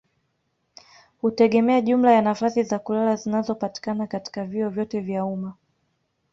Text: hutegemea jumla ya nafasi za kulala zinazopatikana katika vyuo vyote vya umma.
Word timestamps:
hutegemea 1.21 1.81
jumla 1.81 2.11
ya 2.11 2.21
nafasi 2.21 2.63
za 2.63 2.79
kulala 2.79 3.15
zinazopatikana 3.15 4.07
katika 4.07 4.45
vyuo 4.45 4.69
vyote 4.69 4.99
vya 4.99 5.25
umma. 5.25 5.55